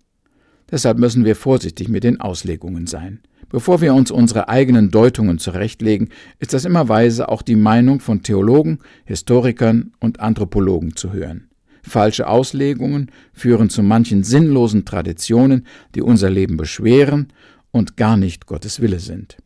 Deshalb 0.70 0.98
müssen 0.98 1.24
wir 1.24 1.34
vorsichtig 1.34 1.88
mit 1.88 2.04
den 2.04 2.20
Auslegungen 2.20 2.86
sein. 2.86 3.20
Bevor 3.48 3.80
wir 3.80 3.94
uns 3.94 4.12
unsere 4.12 4.48
eigenen 4.48 4.90
Deutungen 4.90 5.38
zurechtlegen, 5.38 6.10
ist 6.38 6.52
das 6.52 6.64
immer 6.64 6.88
weise, 6.88 7.28
auch 7.28 7.42
die 7.42 7.56
Meinung 7.56 7.98
von 7.98 8.22
Theologen, 8.22 8.78
Historikern 9.06 9.92
und 9.98 10.20
Anthropologen 10.20 10.94
zu 10.94 11.12
hören. 11.12 11.48
Falsche 11.82 12.28
Auslegungen 12.28 13.10
führen 13.32 13.70
zu 13.70 13.82
manchen 13.82 14.22
sinnlosen 14.22 14.84
Traditionen, 14.84 15.66
die 15.94 16.02
unser 16.02 16.30
Leben 16.30 16.58
beschweren 16.58 17.32
und 17.72 17.96
gar 17.96 18.18
nicht 18.18 18.46
Gottes 18.46 18.80
Wille 18.80 19.00
sind. 19.00 19.38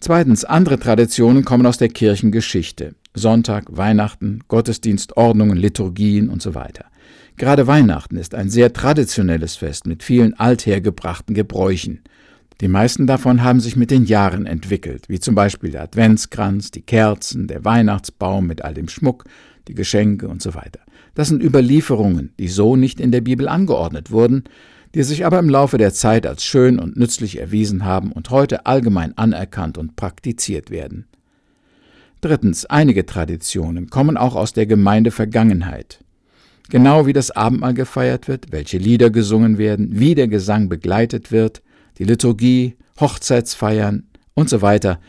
Zweitens, 0.00 0.44
andere 0.44 0.78
Traditionen 0.78 1.44
kommen 1.44 1.66
aus 1.66 1.76
der 1.76 1.90
Kirchengeschichte. 1.90 2.94
Sonntag, 3.14 3.76
Weihnachten, 3.76 4.40
Gottesdienstordnungen, 4.48 5.56
Liturgien 5.56 6.28
und 6.28 6.42
so 6.42 6.54
weiter. 6.54 6.86
Gerade 7.36 7.66
Weihnachten 7.66 8.16
ist 8.16 8.34
ein 8.34 8.50
sehr 8.50 8.72
traditionelles 8.72 9.56
Fest 9.56 9.86
mit 9.86 10.02
vielen 10.02 10.34
althergebrachten 10.34 11.34
Gebräuchen. 11.34 12.00
Die 12.60 12.68
meisten 12.68 13.06
davon 13.06 13.44
haben 13.44 13.60
sich 13.60 13.76
mit 13.76 13.92
den 13.92 14.04
Jahren 14.04 14.44
entwickelt, 14.44 15.08
wie 15.08 15.20
zum 15.20 15.36
Beispiel 15.36 15.70
der 15.70 15.82
Adventskranz, 15.82 16.72
die 16.72 16.82
Kerzen, 16.82 17.46
der 17.46 17.64
Weihnachtsbaum 17.64 18.46
mit 18.46 18.62
all 18.62 18.74
dem 18.74 18.88
Schmuck, 18.88 19.24
die 19.68 19.74
Geschenke 19.74 20.26
und 20.28 20.42
so 20.42 20.54
weiter. 20.54 20.80
Das 21.14 21.28
sind 21.28 21.42
Überlieferungen, 21.42 22.32
die 22.38 22.48
so 22.48 22.74
nicht 22.74 22.98
in 23.00 23.12
der 23.12 23.20
Bibel 23.20 23.46
angeordnet 23.48 24.10
wurden, 24.10 24.44
die 24.94 25.02
sich 25.02 25.24
aber 25.24 25.38
im 25.38 25.48
Laufe 25.48 25.78
der 25.78 25.92
Zeit 25.92 26.26
als 26.26 26.44
schön 26.44 26.78
und 26.80 26.96
nützlich 26.96 27.38
erwiesen 27.38 27.84
haben 27.84 28.10
und 28.10 28.30
heute 28.30 28.66
allgemein 28.66 29.16
anerkannt 29.16 29.78
und 29.78 29.94
praktiziert 29.96 30.70
werden. 30.70 31.06
Drittens, 32.20 32.66
einige 32.66 33.06
Traditionen 33.06 33.90
kommen 33.90 34.16
auch 34.16 34.34
aus 34.34 34.52
der 34.52 34.66
Gemeindevergangenheit. 34.66 36.04
Genau 36.68 37.06
wie 37.06 37.12
das 37.12 37.30
Abendmahl 37.30 37.74
gefeiert 37.74 38.28
wird, 38.28 38.52
welche 38.52 38.78
Lieder 38.78 39.10
gesungen 39.10 39.56
werden, 39.56 39.88
wie 39.98 40.14
der 40.14 40.28
Gesang 40.28 40.68
begleitet 40.68 41.32
wird, 41.32 41.62
die 41.98 42.04
Liturgie, 42.04 42.76
Hochzeitsfeiern 43.00 44.06
und 44.34 44.48
so 44.48 44.62
weiter, 44.62 45.00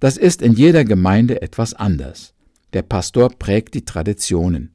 das 0.00 0.16
ist 0.16 0.42
in 0.42 0.52
jeder 0.52 0.84
Gemeinde 0.84 1.40
etwas 1.40 1.72
anders. 1.72 2.34
Der 2.72 2.82
Pastor 2.82 3.30
prägt 3.30 3.74
die 3.74 3.84
Traditionen. 3.84 4.72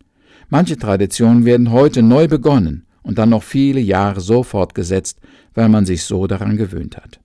Manche 0.49 0.77
Traditionen 0.77 1.45
werden 1.45 1.71
heute 1.71 2.01
neu 2.01 2.27
begonnen 2.27 2.85
und 3.03 3.17
dann 3.17 3.29
noch 3.29 3.43
viele 3.43 3.79
Jahre 3.79 4.19
so 4.19 4.43
fortgesetzt, 4.43 5.19
weil 5.53 5.69
man 5.69 5.85
sich 5.85 6.03
so 6.03 6.27
daran 6.27 6.57
gewöhnt 6.57 6.97
hat. 6.97 7.20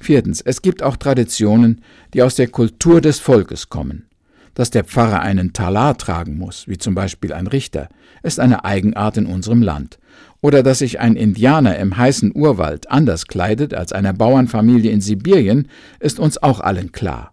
Viertens, 0.00 0.40
es 0.40 0.62
gibt 0.62 0.82
auch 0.82 0.96
Traditionen, 0.96 1.82
die 2.14 2.22
aus 2.22 2.34
der 2.34 2.48
Kultur 2.48 3.00
des 3.00 3.20
Volkes 3.20 3.68
kommen. 3.68 4.06
Dass 4.54 4.70
der 4.70 4.84
Pfarrer 4.84 5.20
einen 5.20 5.52
Talar 5.52 5.96
tragen 5.96 6.38
muss, 6.38 6.66
wie 6.66 6.78
zum 6.78 6.94
Beispiel 6.94 7.32
ein 7.32 7.46
Richter, 7.46 7.88
ist 8.22 8.40
eine 8.40 8.64
Eigenart 8.64 9.18
in 9.18 9.26
unserem 9.26 9.62
Land. 9.62 9.98
Oder 10.40 10.62
dass 10.62 10.78
sich 10.78 11.00
ein 11.00 11.16
Indianer 11.16 11.78
im 11.78 11.96
heißen 11.96 12.32
Urwald 12.34 12.90
anders 12.90 13.26
kleidet 13.26 13.74
als 13.74 13.92
eine 13.92 14.14
Bauernfamilie 14.14 14.90
in 14.90 15.02
Sibirien, 15.02 15.68
ist 16.00 16.18
uns 16.18 16.42
auch 16.42 16.60
allen 16.60 16.92
klar. 16.92 17.32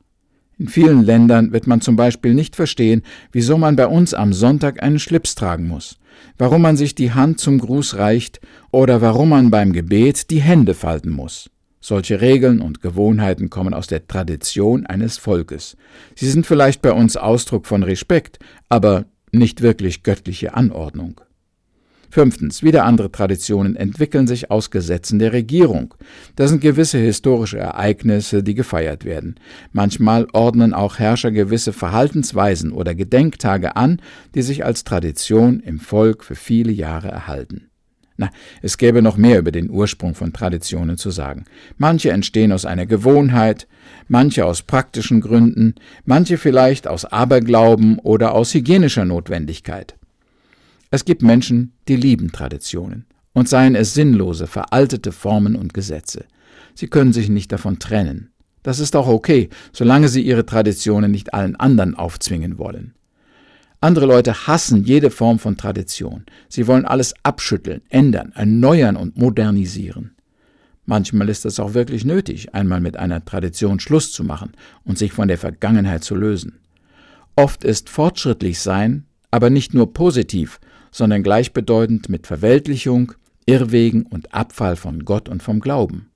In 0.60 0.68
vielen 0.68 1.04
Ländern 1.04 1.54
wird 1.54 1.68
man 1.68 1.82
zum 1.82 1.96
Beispiel 1.96 2.34
nicht 2.34 2.56
verstehen, 2.56 3.04
wieso 3.32 3.58
man 3.58 3.76
bei 3.76 3.88
uns 3.88 4.14
am 4.14 4.34
Sonntag 4.34 4.84
einen 4.84 5.00
Schlips 5.00 5.36
tragen 5.36 5.68
muss, 5.68 6.00
warum 6.38 6.64
man 6.64 6.76
sich 6.76 6.96
die 6.96 7.14
Hand 7.14 7.40
zum 7.40 7.60
Gruß 7.60 7.96
reicht 7.96 8.42
oder 8.72 9.02
warum 9.02 9.30
man 9.30 9.52
beim 9.52 9.72
Gebet 9.72 10.32
die 10.32 10.42
Hände 10.42 10.74
falten 10.74 11.12
muss. 11.12 11.50
Solche 11.88 12.20
Regeln 12.20 12.60
und 12.60 12.82
Gewohnheiten 12.82 13.50
kommen 13.50 13.74
aus 13.74 13.88
der 13.88 14.06
Tradition 14.06 14.86
eines 14.86 15.17
Volkes. 15.17 15.77
Sie 16.15 16.29
sind 16.29 16.46
vielleicht 16.46 16.82
bei 16.82 16.91
uns 16.91 17.15
Ausdruck 17.15 17.65
von 17.65 17.82
Respekt, 17.82 18.39
aber 18.67 19.06
nicht 19.32 19.62
wirklich 19.62 20.03
göttliche 20.03 20.53
Anordnung. 20.53 21.22
Fünftens, 22.10 22.62
wieder 22.62 22.84
andere 22.84 23.10
Traditionen 23.10 23.77
entwickeln 23.77 24.27
sich 24.27 24.51
aus 24.51 24.70
Gesetzen 24.70 25.17
der 25.17 25.32
Regierung. 25.32 25.94
Das 26.36 26.50
sind 26.50 26.60
gewisse 26.60 26.98
historische 26.98 27.60
Ereignisse, 27.60 28.44
die 28.44 28.53
gefeiert 28.53 29.06
werden. 29.06 29.36
Manchmal 29.72 30.27
ordnen 30.34 30.74
auch 30.74 31.00
Herrscher 31.00 31.32
gewisse 31.32 31.72
Verhaltensweisen 31.72 32.74
oder 32.74 32.96
Gedenktage 32.96 33.77
an, 33.77 34.01
die 34.36 34.41
sich 34.41 34.65
als 34.65 34.84
Tradition 34.84 35.62
im 35.62 35.79
Volk 35.79 36.25
für 36.25 36.36
viele 36.36 36.74
Jahre 36.74 37.08
erhalten. 37.08 37.67
Na, 38.18 38.32
es 38.64 38.80
gäbe 38.80 39.04
noch 39.04 39.16
mehr 39.16 39.38
über 39.38 39.52
den 39.52 39.70
Ursprung 39.70 40.16
von 40.16 40.34
Traditionen 40.34 40.98
zu 40.98 41.12
sagen. 41.12 41.46
Manche 41.78 42.12
entstehen 42.12 42.52
aus 42.52 42.66
einer 42.66 42.88
Gewohnheit, 42.88 43.68
manche 44.08 44.44
aus 44.46 44.64
praktischen 44.64 45.22
Gründen, 45.22 45.76
manche 46.04 46.40
vielleicht 46.40 46.88
aus 46.88 47.06
Aberglauben 47.06 48.00
oder 48.00 48.34
aus 48.34 48.56
hygienischer 48.56 49.06
Notwendigkeit. 49.06 49.96
Es 50.90 51.06
gibt 51.06 51.22
Menschen, 51.22 51.74
die 51.88 51.96
lieben 51.96 52.32
Traditionen, 52.32 53.06
und 53.34 53.48
seien 53.48 53.76
es 53.76 53.94
sinnlose, 53.94 54.48
veraltete 54.48 55.12
Formen 55.12 55.56
und 55.56 55.76
Gesetze. 55.76 56.26
Sie 56.74 56.88
können 56.88 57.14
sich 57.14 57.30
nicht 57.30 57.52
davon 57.52 57.78
trennen. 57.78 58.32
Das 58.64 58.80
ist 58.80 58.96
auch 58.96 59.08
okay, 59.08 59.50
solange 59.74 60.10
sie 60.10 60.22
ihre 60.22 60.46
Traditionen 60.46 61.12
nicht 61.12 61.34
allen 61.36 61.56
anderen 61.56 61.94
aufzwingen 61.94 62.58
wollen. 62.58 62.94
Andere 63.88 64.06
Leute 64.06 64.48
hassen 64.48 64.84
jede 64.84 65.10
Form 65.10 65.39
von 65.39 65.56
Tradition. 65.56 66.25
Sie 66.50 66.67
wollen 66.67 66.84
alles 66.84 67.13
abschütteln, 67.24 67.79
ändern, 67.88 68.34
erneuern 68.36 68.98
und 68.98 69.15
modernisieren. 69.15 70.13
Manchmal 70.86 71.29
ist 71.29 71.46
es 71.46 71.58
auch 71.58 71.74
wirklich 71.74 72.03
nötig, 72.03 72.53
einmal 72.53 72.82
mit 72.82 72.98
einer 72.98 73.24
Tradition 73.24 73.79
Schluss 73.79 74.12
zu 74.12 74.25
machen 74.25 74.51
und 74.84 74.98
sich 74.98 75.13
von 75.13 75.29
der 75.29 75.38
Vergangenheit 75.38 76.03
zu 76.03 76.15
lösen. 76.15 76.60
Oft 77.38 77.63
ist 77.63 77.89
fortschrittlich 77.89 78.60
sein 78.60 79.06
aber 79.32 79.50
nicht 79.50 79.74
nur 79.74 79.94
positiv, 79.94 80.60
sondern 80.91 81.24
gleichbedeutend 81.24 82.10
mit 82.10 82.27
Verweltlichung, 82.27 83.13
Irrwegen 83.46 84.03
und 84.03 84.34
Abfall 84.34 84.75
von 84.75 85.06
Gott 85.06 85.29
und 85.29 85.41
vom 85.41 85.62
Glauben. 85.62 86.10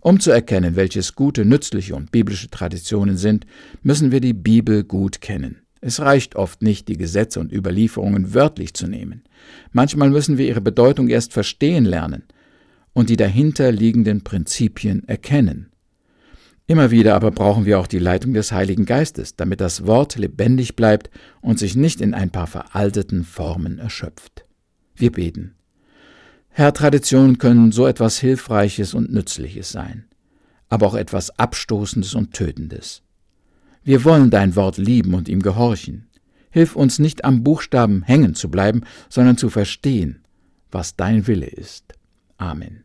Um 0.00 0.20
zu 0.20 0.30
erkennen, 0.30 0.76
welches 0.76 1.16
gute, 1.16 1.44
nützliche 1.44 1.96
und 1.96 2.12
biblische 2.12 2.48
Traditionen 2.48 3.16
sind, 3.16 3.44
müssen 3.82 4.12
wir 4.12 4.20
die 4.20 4.34
Bibel 4.34 4.84
gut 4.84 5.20
kennen. 5.20 5.63
Es 5.86 6.00
reicht 6.00 6.34
oft 6.34 6.62
nicht, 6.62 6.88
die 6.88 6.96
Gesetze 6.96 7.38
und 7.38 7.52
Überlieferungen 7.52 8.32
wörtlich 8.32 8.72
zu 8.72 8.86
nehmen. 8.86 9.22
Manchmal 9.70 10.08
müssen 10.08 10.38
wir 10.38 10.48
ihre 10.48 10.62
Bedeutung 10.62 11.08
erst 11.08 11.34
verstehen 11.34 11.84
lernen 11.84 12.22
und 12.94 13.10
die 13.10 13.18
dahinter 13.18 13.70
liegenden 13.70 14.24
Prinzipien 14.24 15.06
erkennen. 15.06 15.68
Immer 16.66 16.90
wieder 16.90 17.14
aber 17.14 17.32
brauchen 17.32 17.66
wir 17.66 17.78
auch 17.78 17.86
die 17.86 17.98
Leitung 17.98 18.32
des 18.32 18.50
Heiligen 18.50 18.86
Geistes, 18.86 19.36
damit 19.36 19.60
das 19.60 19.86
Wort 19.86 20.16
lebendig 20.16 20.74
bleibt 20.74 21.10
und 21.42 21.58
sich 21.58 21.76
nicht 21.76 22.00
in 22.00 22.14
ein 22.14 22.30
paar 22.30 22.46
veralteten 22.46 23.22
Formen 23.22 23.78
erschöpft. 23.78 24.46
Wir 24.94 25.12
beten. 25.12 25.54
Herr, 26.48 26.72
Traditionen 26.72 27.36
können 27.36 27.72
so 27.72 27.86
etwas 27.86 28.18
Hilfreiches 28.18 28.94
und 28.94 29.12
Nützliches 29.12 29.70
sein, 29.70 30.06
aber 30.70 30.86
auch 30.86 30.94
etwas 30.94 31.38
Abstoßendes 31.38 32.14
und 32.14 32.32
Tötendes. 32.32 33.02
Wir 33.84 34.04
wollen 34.04 34.30
dein 34.30 34.56
Wort 34.56 34.78
lieben 34.78 35.14
und 35.14 35.28
ihm 35.28 35.42
gehorchen. 35.42 36.08
Hilf 36.50 36.74
uns 36.74 36.98
nicht 36.98 37.24
am 37.24 37.42
Buchstaben 37.42 38.02
hängen 38.02 38.34
zu 38.34 38.50
bleiben, 38.50 38.82
sondern 39.08 39.36
zu 39.36 39.50
verstehen, 39.50 40.24
was 40.70 40.96
dein 40.96 41.26
Wille 41.26 41.46
ist. 41.46 41.94
Amen. 42.38 42.83